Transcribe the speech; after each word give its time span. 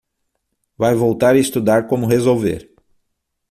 Vai 0.79 0.95
voltar 0.95 1.35
e 1.35 1.39
estudar 1.39 1.85
como 1.85 2.07
resolver 2.07 2.73